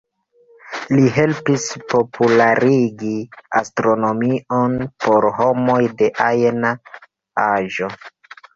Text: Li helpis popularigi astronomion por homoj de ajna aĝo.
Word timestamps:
Li 0.99 1.03
helpis 1.17 1.65
popularigi 1.93 3.13
astronomion 3.61 4.75
por 5.07 5.31
homoj 5.43 5.79
de 6.03 6.11
ajna 6.33 6.75
aĝo. 7.47 7.95